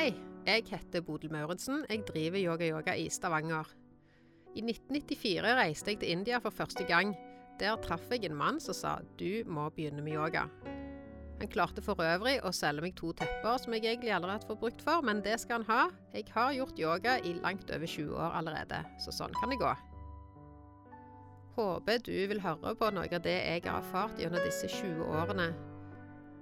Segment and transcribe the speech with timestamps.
[0.00, 0.14] Hei,
[0.46, 1.82] jeg heter Bodil Mauritsen.
[1.90, 3.68] Jeg driver Yoga Yoga i Stavanger.
[4.56, 7.10] I 1994 reiste jeg til India for første gang.
[7.60, 10.46] Der traff jeg en mann som sa du må begynne med yoga.
[11.42, 14.62] Han klarte for øvrig å selge meg to tepper som jeg egentlig aldri har fått
[14.62, 15.82] brukt for, men det skal han ha.
[16.14, 19.74] Jeg har gjort yoga i langt over 20 år allerede, så sånn kan det gå.
[21.58, 25.50] Håper du vil høre på noe av det jeg har erfart gjennom disse 20 årene.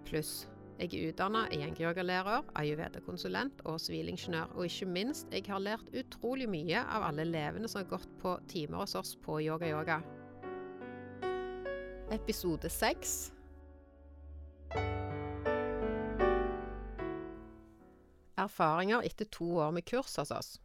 [0.06, 0.46] Pluss
[0.78, 4.52] jeg er utdanna gjengyogalærer, ayurveda-konsulent og sivilingeniør.
[4.54, 8.36] Og ikke minst, jeg har lært utrolig mye av alle elevene som har gått på
[8.46, 9.98] timer hos oss på Yoga Yoga.
[12.14, 13.32] Episode seks.
[18.38, 20.56] Erfaringer etter to år med kurs hos oss.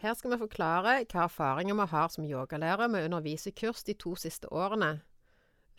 [0.00, 3.96] Her skal vi forklare hva erfaringer vi har som yogalærere med å undervise kurs de
[3.96, 4.98] to siste årene.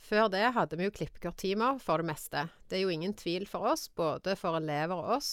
[0.02, 2.48] Før det hadde vi jo klippekorttimer for det meste.
[2.68, 5.32] Det er jo ingen tvil for oss, både for elever og oss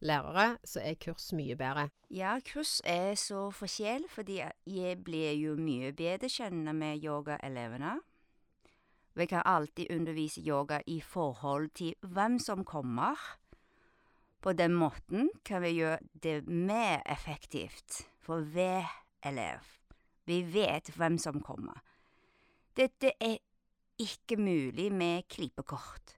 [0.00, 1.88] lærere, så er kurs mye bedre.
[2.10, 7.98] Ja, kurs er så forskjell, fordi jeg blir jo mye bedre kjent med yogaelevene.
[9.14, 13.18] Vi kan alltid undervise yoga i forhold til hvem som kommer.
[14.40, 18.88] På den måten kan vi gjøre det mer effektivt for hver
[19.26, 19.66] elev.
[20.24, 21.82] Vi vet hvem som kommer.
[22.76, 23.40] Dette er
[24.00, 26.16] ikke mulig med klippekort.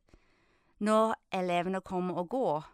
[0.83, 2.71] Når elevene kommer og går,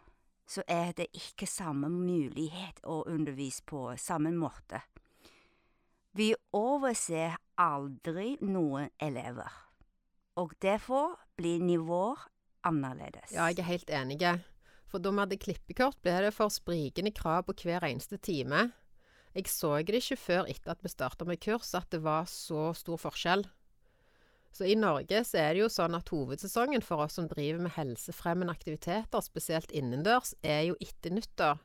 [0.49, 4.81] så er det ikke samme mulighet å undervise på samme måte.
[6.17, 9.51] Vi overser aldri noen elever,
[10.41, 12.25] og derfor blir nivåer
[12.65, 13.29] annerledes.
[13.35, 14.23] Ja, jeg er helt enig.
[14.89, 18.71] For da vi hadde klippekort, ble det for sprikende krav på hver eneste time.
[19.37, 22.71] Jeg så det ikke før etter at vi starta med kurs, at det var så
[22.73, 23.45] stor forskjell.
[24.51, 27.75] Så i Norge så er det jo sånn at hovedsesongen for oss som driver med
[27.75, 31.61] helsefremmende aktiviteter, spesielt innendørs, er jo etter nyttår.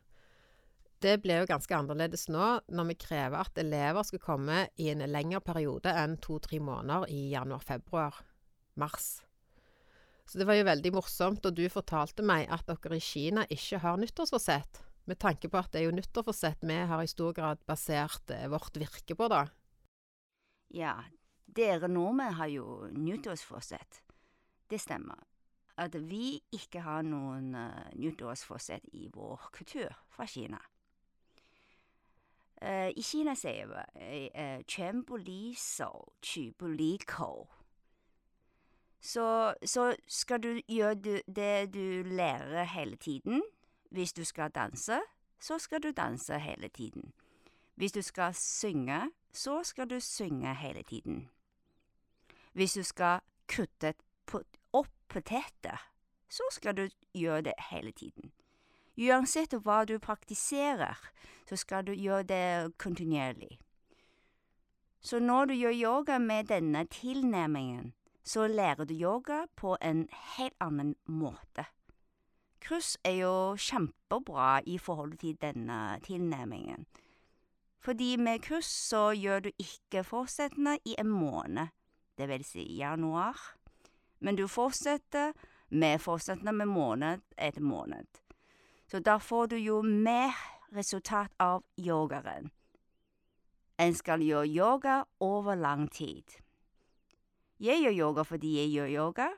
[1.04, 5.04] Det blir jo ganske annerledes nå, når vi krever at elever skal komme i en
[5.10, 8.22] lengre periode enn to-tre måneder i januar-februar.
[8.80, 9.22] Mars.
[10.26, 13.82] Så det var jo veldig morsomt da du fortalte meg at dere i Kina ikke
[13.84, 17.60] har nyttårsforsett, med tanke på at det er jo nyttårsforsett vi har i stor grad
[17.68, 19.44] basert eh, vårt virke på, da.
[20.74, 20.96] Ja,
[21.53, 24.01] dere nordmenn har jo nyttårsforsett.
[24.69, 25.17] Det stemmer.
[25.77, 30.59] At vi ikke har noen uh, nyttårsforsett i vår kultur fra Kina.
[32.61, 37.47] Uh, I Kina sier vi uh, 全不离手，取不离口.
[39.01, 43.41] Så, så skal du gjøre du, det du lærer hele tiden.
[43.89, 44.99] Hvis du skal danse,
[45.39, 47.13] så skal du danse hele tiden.
[47.75, 51.29] Hvis du skal synge, så skal du synge hele tiden.
[52.54, 53.20] Hvis du skal
[53.50, 53.94] kutte
[54.72, 55.82] opp poteter,
[56.28, 58.32] så skal du gjøre det hele tiden.
[58.94, 60.98] Uansett hva du praktiserer,
[61.48, 63.58] så skal du gjøre det kontinuerlig.
[65.00, 67.92] Så når du gjør yoga med denne tilnærmingen,
[68.24, 71.66] så lærer du yoga på en helt annen måte.
[72.64, 76.86] Kryss er jo kjempebra i forhold til denne tilnærmingen.
[77.84, 81.68] Fordi med kryss så gjør du ikke fortsettende i en måned,
[82.18, 83.38] det vil si januar,
[84.20, 85.32] men du fortsetter
[85.74, 88.06] med fortsettende med måned etter måned.
[88.86, 90.34] Så da får du jo mer
[90.74, 92.50] resultat av yogaen.
[93.78, 96.38] En skal gjøre yoga over lang tid.
[97.58, 99.28] Jeg gjør yoga fordi jeg gjør yoga,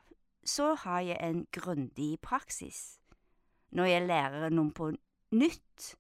[0.45, 2.99] så har jeg en grundig praksis.
[3.73, 4.91] Når jeg lærer noe på
[5.37, 5.95] nytt,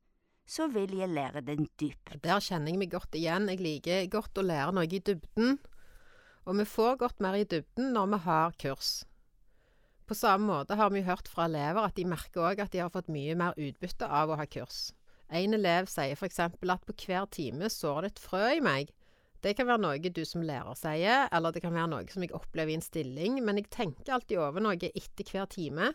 [0.46, 2.14] så vil jeg lære den dypt.
[2.22, 3.48] Der kjenner jeg meg godt igjen.
[3.50, 5.58] Jeg liker godt å lære noe i dybden.
[6.46, 8.90] Og vi får gått mer i dybden når vi har kurs.
[10.06, 12.92] På samme måte har vi hørt fra elever at de merker òg at de har
[12.94, 14.92] fått mye mer utbytte av å ha kurs.
[15.26, 16.38] En elev sier f.eks.
[16.38, 18.92] at på hver time sår det et frø i meg.
[19.42, 22.34] Det kan være noe du som lærer sier, eller det kan være noe som jeg
[22.34, 25.90] opplever i en stilling, men jeg tenker alltid over noe etter hver time.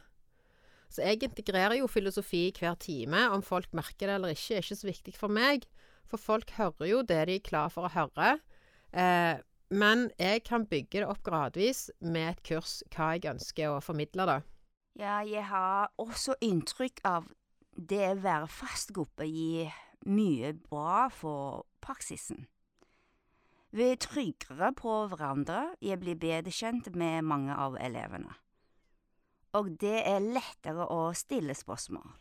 [0.91, 3.23] Så jeg integrerer jo filosofi i hver time.
[3.31, 5.63] Om folk merker det eller ikke, er ikke så viktig for meg.
[6.11, 8.33] For folk hører jo det de er klar for å høre.
[8.91, 9.39] Eh,
[9.71, 14.27] men jeg kan bygge det opp gradvis med et kurs, hva jeg ønsker å formidle,
[14.27, 14.39] da.
[14.99, 17.29] Ja, jeg har også inntrykk av
[17.71, 19.71] det å være fast gruppe gir
[20.03, 22.47] mye bra for praksisen.
[23.71, 28.33] Vi er tryggere på hverandre, jeg blir bedre kjent med mange av elevene.
[29.55, 32.11] Og det er lettere å stille spørsmål.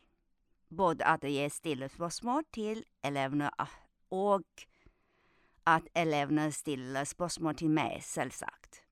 [0.70, 3.50] Både at jeg stiller spørsmål til elevene
[4.14, 4.46] og
[5.76, 8.82] at elevene stiller spørsmål til meg, selvsagt.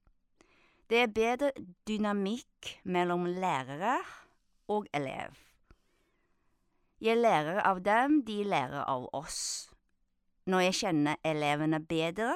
[0.89, 1.51] Det er bedre
[1.89, 3.99] dynamikk mellom lærere
[4.69, 5.37] og elev.
[7.01, 9.71] Jeg lærer av dem, de lærer av oss.
[10.49, 12.33] Når jeg kjenner elevene bedre,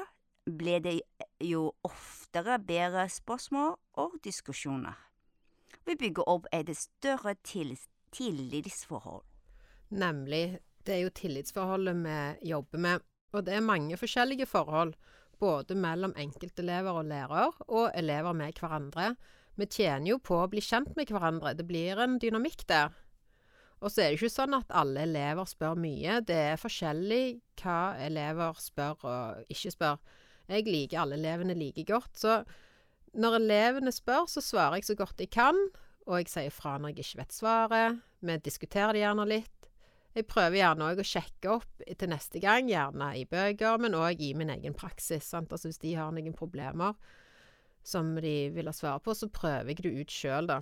[0.47, 1.01] blir det
[1.41, 3.75] jo oftere bedre spørsmål
[4.05, 4.99] og diskusjoner.
[5.87, 7.35] Vi bygger opp et større
[8.13, 9.25] tillitsforhold.
[9.91, 10.59] Nemlig.
[10.87, 13.01] Det er jo tillitsforholdet vi jobber med.
[13.33, 14.95] Og det er mange forskjellige forhold,
[15.41, 19.15] både mellom enkeltelever og lærer, og elever med hverandre.
[19.57, 21.55] Vi tjener jo på å bli kjent med hverandre.
[21.57, 22.93] Det blir en dynamikk der.
[23.83, 26.21] Og så er det ikke sånn at alle elever spør mye.
[26.25, 27.25] Det er forskjellig
[27.61, 29.97] hva elever spør og ikke spør.
[30.53, 32.13] Jeg liker alle elevene like godt.
[32.19, 32.37] Så
[33.19, 35.59] når elevene spør, så svarer jeg så godt jeg kan.
[36.07, 37.99] Og jeg sier fra når jeg ikke vet svaret.
[38.23, 39.62] Vi diskuterer det gjerne litt.
[40.13, 44.21] Jeg prøver gjerne òg å sjekke opp til neste gang, gjerne i bøker, men òg
[44.21, 45.25] i min egen praksis.
[45.33, 45.53] Sant?
[45.53, 46.99] Altså hvis de har noen problemer
[47.83, 50.61] som de vil ha svar på, så prøver jeg det ut sjøl, da.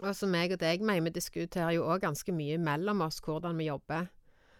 [0.00, 3.58] Og som jeg og deg mener, vi diskuterer jo òg ganske mye mellom oss hvordan
[3.60, 4.06] vi jobber.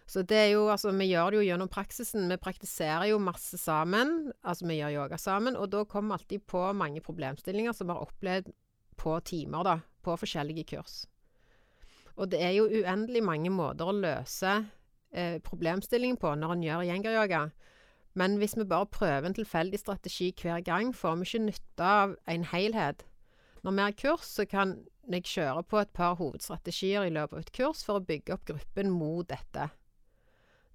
[0.09, 2.27] Så det er jo, altså vi gjør det jo gjennom praksisen.
[2.29, 6.45] Vi praktiserer jo masse sammen, altså vi gjør yoga sammen, og da kommer vi alltid
[6.49, 8.51] på mange problemstillinger som vi har opplevd
[8.99, 11.03] på timer, da, på forskjellige kurs.
[12.15, 14.53] Og det er jo uendelig mange måter å løse
[15.11, 17.43] eh, problemstillingen på når en gjør gjengeryoga.
[18.13, 22.17] Men hvis vi bare prøver en tilfeldig strategi hver gang, får vi ikke nytte av
[22.29, 23.05] en helhet.
[23.63, 24.75] Når vi har kurs, så kan
[25.09, 28.45] jeg kjøre på et par hovedstrategier i løpet av et kurs for å bygge opp
[28.51, 29.71] gruppen mot dette.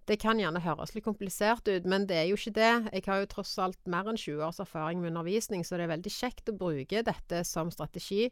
[0.08, 2.72] Det kan gjerne høres litt komplisert ut, men det er jo ikke det.
[2.96, 5.92] Jeg har jo tross alt mer enn 20 års erfaring med undervisning, så det er
[5.92, 8.30] veldig kjekt å bruke dette som strategi.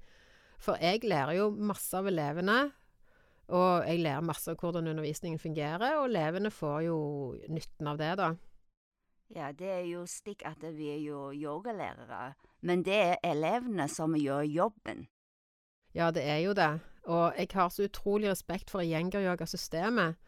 [0.57, 2.71] For jeg lærer jo masse av elevene,
[3.49, 6.99] og jeg lærer masse av hvordan undervisningen fungerer, og elevene får jo
[7.49, 8.33] nytten av det, da.
[9.35, 14.15] Ja, det er jo slik at vi er jo yogalærere, men det er elevene som
[14.19, 15.07] gjør jobben.
[15.95, 16.79] Ja, det er jo det,
[17.09, 20.19] og jeg har så utrolig respekt for gjengeryogasystemet.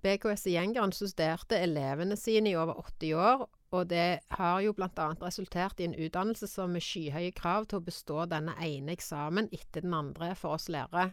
[0.00, 5.22] BKS Gjengeren studerte elevene sine i over 80 år, og det har jo blant annet
[5.22, 9.84] resultert i en utdannelse som med skyhøye krav til å bestå denne ene eksamen etter
[9.84, 11.12] den andre for oss lærere.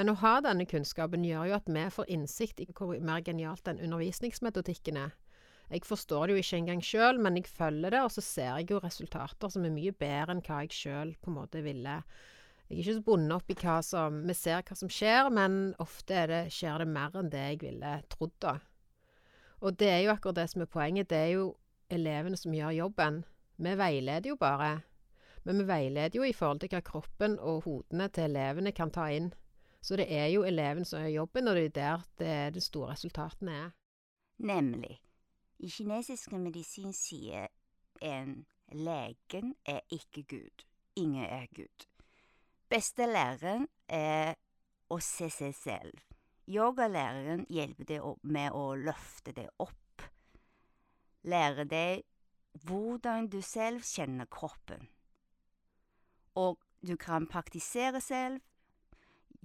[0.00, 3.66] Men å ha denne kunnskapen gjør jo at vi får innsikt i hvor mer genialt
[3.66, 5.10] den undervisningsmetodikken er.
[5.68, 8.70] Jeg forstår det jo ikke engang sjøl, men jeg følger det, og så ser jeg
[8.70, 11.98] jo resultater som er mye bedre enn hva jeg sjøl på en måte ville.
[12.70, 15.58] Jeg er ikke så bundet opp i hva som Vi ser hva som skjer, men
[15.84, 18.54] ofte det, skjer det mer enn det jeg ville trodd, da.
[19.60, 21.10] Og det er jo akkurat det som er poenget.
[21.12, 21.44] Det er jo
[21.92, 23.20] elevene som gjør jobben.
[23.60, 24.72] Vi veileder jo bare.
[25.44, 29.10] Men vi veileder jo i forhold til hva kroppen og hodene til elevene kan ta
[29.12, 29.28] inn.
[29.80, 32.92] Så det er jo eleven som gjør jobben, og det er der det, de store
[32.92, 33.70] resultatene er.
[34.38, 35.00] Nemlig.
[35.58, 37.48] I kinesisk medisin sier
[38.00, 40.64] en legen er ikke Gud.
[40.96, 41.86] Ingen er Gud.
[42.70, 44.36] Beste læreren er
[44.90, 45.98] å se seg selv.
[46.50, 50.06] Yogalæreren hjelper deg med å løfte deg opp.
[51.28, 52.06] Lære deg
[52.66, 54.88] hvordan du selv kjenner kroppen.
[56.34, 58.40] Og du kan praktisere selv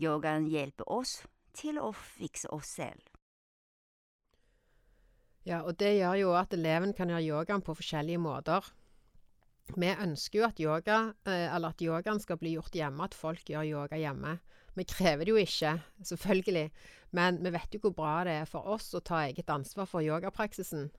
[0.01, 1.21] Yogaen hjelper oss
[1.55, 3.03] til å fikse oss selv.
[5.45, 8.65] Ja, og det gjør jo at eleven kan gjøre yogaen på forskjellige måter.
[9.73, 10.97] Vi ønsker jo at, yoga,
[11.29, 14.35] eh, at yogaen skal bli gjort hjemme, at folk gjør yoga hjemme.
[14.75, 16.65] Vi krever det jo ikke, selvfølgelig,
[17.15, 20.05] men vi vet jo hvor bra det er for oss å ta eget ansvar for
[20.05, 20.89] yogapraksisen.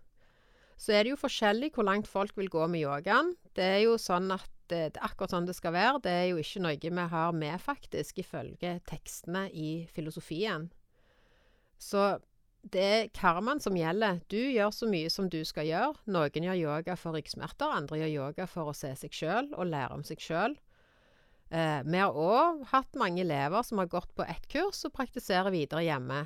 [0.80, 3.35] Så er det jo forskjellig hvor langt folk vil gå med yogaen.
[3.56, 6.00] Det er jo sånn at det, det, er akkurat sånn det skal være.
[6.04, 10.70] Det er jo ikke noe vi har med, faktisk, ifølge tekstene i filosofien.
[11.78, 12.16] Så
[12.66, 14.20] det er karmaen som gjelder.
[14.32, 16.00] Du gjør så mye som du skal gjøre.
[16.11, 19.99] Noen gjør yoga for ryggsmerter, andre gjør yoga for å se seg sjøl og lære
[19.99, 20.56] om seg sjøl.
[21.54, 25.54] Eh, vi har òg hatt mange elever som har gått på ett kurs og praktiserer
[25.54, 26.25] videre hjemme.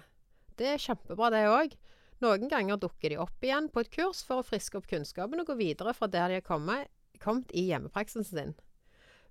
[0.56, 1.76] Det er kjempebra, det òg.
[2.24, 5.48] Noen ganger dukker de opp igjen på et kurs for å friske opp kunnskapen og
[5.48, 6.88] gå videre fra der de har kommet,
[7.22, 8.54] kommet i hjemmepraksisen sin.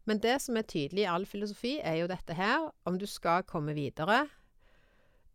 [0.08, 2.70] Men det som er tydelig i all filosofi, er jo dette her.
[2.90, 4.26] Om du skal komme videre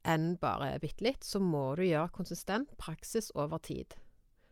[0.05, 3.95] enn bare bitte litt, så må du gjøre konsistent praksis over tid.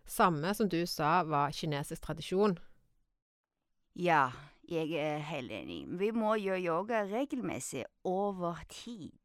[0.08, 2.56] Samme som du sa var kinesisk tradisjon.
[3.98, 4.30] Ja,
[4.68, 5.84] jeg er helt enig.
[6.00, 9.18] Vi må gjøre yoga regelmessig over tid.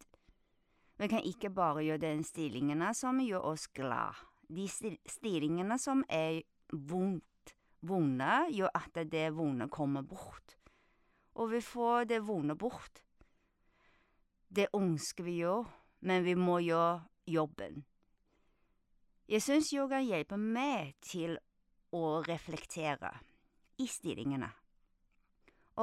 [0.98, 4.17] Vi kan ikke bare gjøre den stillingene som gjør oss glad.
[4.50, 6.41] De stillingene som er
[6.74, 7.24] vondt
[7.88, 10.58] vonde gjør at det vonde kommer bort.
[11.38, 13.03] Og vi får det vonde bort.
[14.50, 15.65] Det ønsker vi jo,
[16.01, 17.84] men vi må gjøre jobben.
[19.27, 21.36] Jeg syns yoga hjelper meg til
[21.91, 23.12] å reflektere
[23.84, 24.50] i stillingene.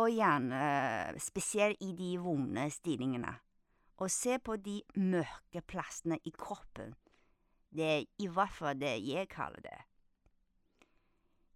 [0.00, 3.34] Og gjerne spesielt i de vonde stillingene.
[4.02, 6.94] og se på de mørke plassene i kroppen.
[7.70, 9.78] Det er i hvert fall det jeg kaller det.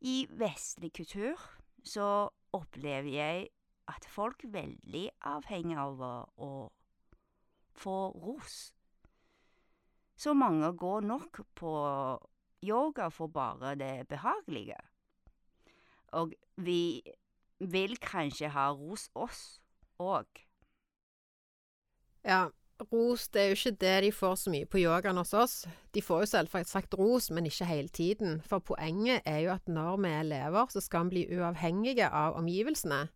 [0.00, 1.40] I vestlig kultur
[1.82, 3.48] så opplever jeg
[3.90, 6.02] at folk er veldig avhengig av
[6.38, 6.50] å
[7.78, 8.58] få ros.
[10.18, 11.72] Så mange går nok på
[12.66, 14.78] yoga for bare det behagelige.
[16.18, 17.02] Og vi
[17.58, 19.60] vil kanskje ha ros oss
[19.98, 20.26] òg.
[22.26, 22.48] Ja,
[22.92, 25.54] ros det er jo ikke det de får så mye på yogaen hos oss.
[25.94, 28.40] De får jo selvsagt ros, men ikke hele tiden.
[28.46, 32.38] For poenget er jo at når vi er elever, så skal vi bli uavhengige av
[32.38, 33.06] omgivelsene.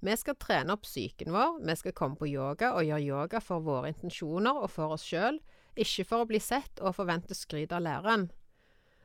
[0.00, 3.64] Vi skal trene opp psyken vår, vi skal komme på yoga og gjøre yoga for
[3.66, 5.40] våre intensjoner og for oss sjøl,
[5.74, 8.28] ikke for å bli sett og forvente skryt av læreren.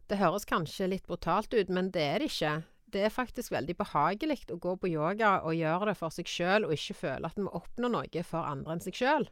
[0.05, 2.53] Det høres kanskje litt brutalt ut, men det er det ikke.
[2.93, 6.67] Det er faktisk veldig behagelig å gå på yoga og gjøre det for seg sjøl,
[6.67, 9.25] og ikke føle at vi oppnår noe for andre enn seg sjøl.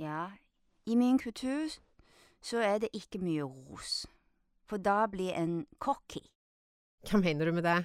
[0.00, 0.30] Ja,
[0.86, 1.68] i min kultur
[2.42, 4.06] så er det ikke mye ros,
[4.66, 6.24] for da blir en cocky.
[7.06, 7.84] Hva mener du med det?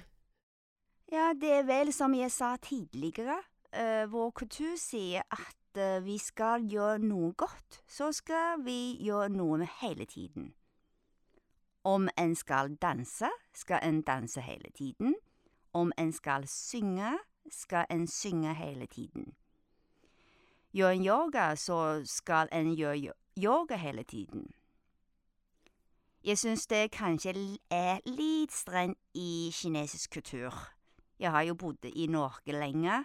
[1.12, 3.38] Ja, det er vel som jeg sa tidligere,
[3.76, 9.28] uh, vår kultur sier at uh, vi skal gjøre noe godt, så skal vi gjøre
[9.28, 10.52] noe med hele tiden.
[11.84, 15.14] Om en skal danse, skal en danse hele tiden.
[15.72, 17.18] Om en skal synge,
[17.50, 19.36] skal en synge hele tiden
[20.72, 24.46] gjør en yoga, så skal en gjøre yoga hele tiden.
[26.24, 27.32] Jeg syns det kanskje
[27.70, 30.52] er litt strengt i kinesisk kultur.
[31.18, 33.04] Jeg har jo bodd i Norge lenge,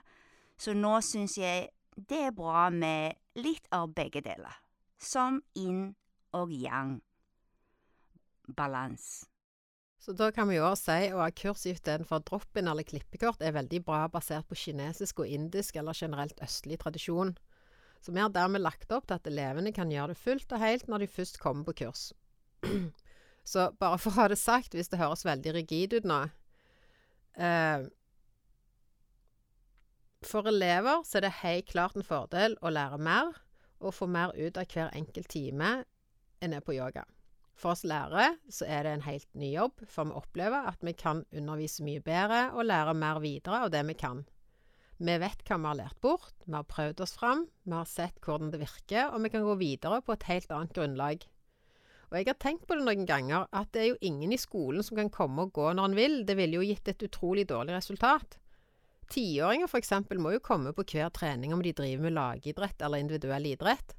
[0.58, 4.54] så nå syns jeg det er bra med litt av begge deler,
[4.98, 5.94] som yin
[6.34, 6.98] og yang.
[8.48, 9.26] Balans.
[10.04, 13.56] Så da kan vi jo også si å ha kurs istedenfor drop-in eller klippekort er
[13.56, 17.38] veldig bra basert på kinesisk og indisk eller generelt østlig tradisjon.
[18.04, 20.90] Så vi har dermed lagt opp til at elevene kan gjøre det fullt og helt
[20.92, 22.10] når de først kommer på kurs.
[23.52, 26.20] så bare for å ha det sagt, hvis det høres veldig rigid ut nå
[27.36, 27.88] eh,
[30.24, 33.34] For elever så er det helt klart en fordel å lære mer
[33.84, 35.74] og få mer ut av hver enkelt time
[36.44, 37.04] en er på yoga.
[37.56, 40.96] For oss lærere så er det en helt ny jobb, for vi opplever at vi
[40.98, 44.24] kan undervise mye bedre og lære mer videre av det vi kan.
[44.98, 48.20] Vi vet hva vi har lært bort, vi har prøvd oss fram, vi har sett
[48.24, 51.26] hvordan det virker, og vi kan gå videre på et helt annet grunnlag.
[52.12, 54.86] Og jeg har tenkt på det noen ganger, at det er jo ingen i skolen
[54.86, 57.74] som kan komme og gå når han vil, det ville jo gitt et utrolig dårlig
[57.74, 58.38] resultat.
[59.10, 63.02] Tiåringer for eksempel må jo komme på hver trening om de driver med lagidrett eller
[63.02, 63.96] individuell idrett.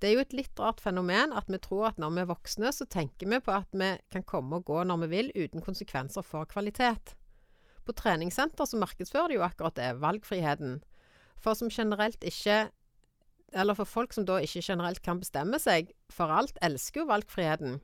[0.00, 2.72] Det er jo et litt rart fenomen at vi tror at når vi er voksne,
[2.74, 6.24] så tenker vi på at vi kan komme og gå når vi vil, uten konsekvenser
[6.26, 7.14] for kvalitet.
[7.86, 10.80] På treningssenter så markedsfører de jo akkurat det, valgfriheten.
[11.42, 12.70] For som generelt ikke
[13.52, 17.82] Eller for folk som da ikke generelt kan bestemme seg for alt, elsker jo valgfriheten.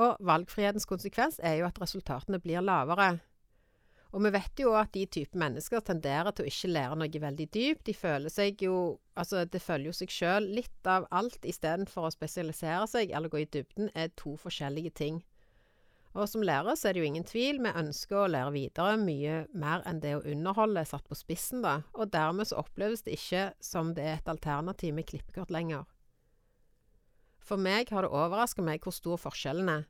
[0.00, 3.18] Og valgfrihetens konsekvens er jo at resultatene blir lavere.
[4.16, 7.46] Og vi vet jo at de type mennesker tenderer til å ikke lære noe veldig
[7.52, 7.84] dypt.
[7.84, 10.44] De føler seg jo Altså, det følger jo seg sjøl.
[10.54, 15.16] Litt av alt istedenfor å spesialisere seg eller gå i dybden, er to forskjellige ting.
[16.18, 19.44] Og som lærer så er det jo ingen tvil, vi ønsker å lære videre mye
[19.54, 23.44] mer enn det å underholde satt på spissen, da, og dermed så oppleves det ikke
[23.62, 25.86] som det er et alternativ med klippekort lenger.
[27.38, 29.86] For meg har det overraska meg hvor stor forskjellen er,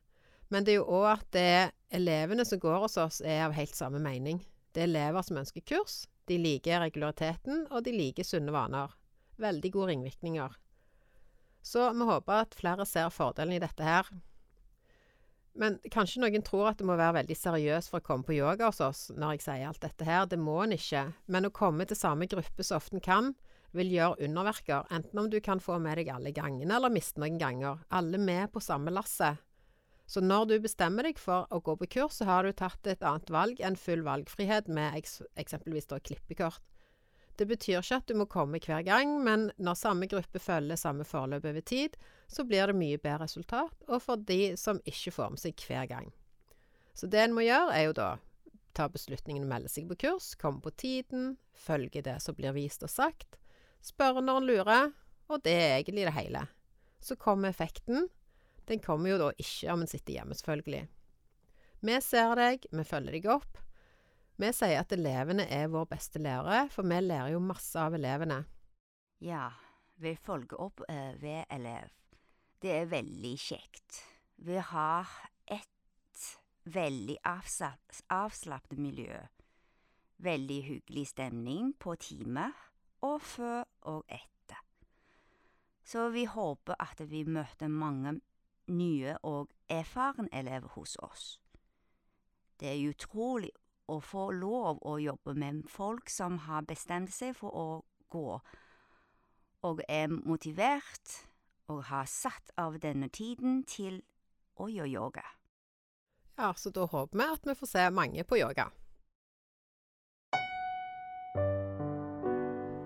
[0.53, 3.57] men det er jo òg at det er elevene som går hos oss er av
[3.57, 4.43] helt samme mening.
[4.73, 8.93] Det er elever som ønsker kurs, de liker regulariteten, og de liker sunne vaner.
[9.41, 10.55] Veldig gode ringvirkninger.
[11.65, 14.07] Så vi håper at flere ser fordelen i dette her.
[15.59, 18.69] Men kanskje noen tror at det må være veldig seriøst for å komme på yoga
[18.69, 20.23] hos oss når jeg sier alt dette her.
[20.31, 21.03] Det må en ikke.
[21.27, 23.33] Men å komme til samme gruppe så ofte en kan,
[23.75, 24.87] vil gjøre underverker.
[24.95, 27.83] Enten om du kan få med deg alle gangene, eller miste noen ganger.
[27.91, 29.43] Alle med på samme lasset.
[30.09, 33.03] Så når du bestemmer deg for å gå på kurs, så har du tatt et
[33.05, 36.63] annet valg enn full valgfrihet med eksempelvis da klippekort.
[37.39, 41.05] Det betyr ikke at du må komme hver gang, men når samme gruppe følger samme
[41.07, 41.95] forløp over tid,
[42.27, 45.87] så blir det mye bedre resultat, og for de som ikke får med seg hver
[45.87, 46.09] gang.
[46.91, 48.09] Så det en må gjøre, er jo da
[48.75, 52.83] ta beslutningen å melde seg på kurs, komme på tiden, følge det som blir vist
[52.83, 53.39] og sagt,
[53.79, 54.91] spørre når en lurer,
[55.31, 56.43] og det er egentlig det hele.
[56.99, 58.09] Så kommer effekten.
[58.67, 60.83] Den kommer jo da ikke om en sitter hjemme, selvfølgelig.
[61.87, 63.63] Vi ser deg, vi følger deg opp,
[64.39, 68.43] vi sier at elevene er vår beste lærere, for vi lærer jo masse av elevene.
[69.19, 69.49] Ja,
[69.99, 71.91] vi følger opp uh, ved elev.
[72.61, 73.99] Det er veldig kjekt.
[74.39, 75.11] Vi har
[75.51, 76.23] et
[76.63, 79.19] veldig avslappet miljø.
[80.23, 82.55] Veldig hyggelig stemning på timer,
[83.01, 84.63] og før og etter.
[85.83, 88.19] Så vi håper at vi møter mange
[88.67, 91.39] nye og erfarne elever hos oss.
[92.59, 93.51] Det er utrolig
[93.89, 97.67] å få lov å jobbe med folk som har bestemt seg for å
[98.13, 98.39] gå,
[99.65, 101.17] og er motivert
[101.69, 104.01] og har satt av denne tiden til
[104.59, 105.25] å gjøre yoga.
[106.39, 108.69] Ja, så da håper vi at vi får se mange på yoga.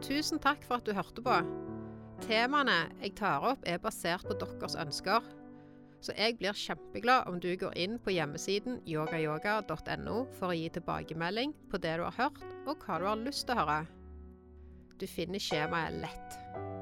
[0.04, 1.36] Tusen takk for at du hørte på.
[2.26, 5.24] Temaene jeg tar opp er basert på deres ønsker.
[6.04, 11.56] Så jeg blir kjempeglad om du går inn på hjemmesiden yogayoga.no for å gi tilbakemelding
[11.72, 13.80] på det du har hørt, og hva du har lyst til å høre.
[15.00, 16.73] Du finner skjemaet lett.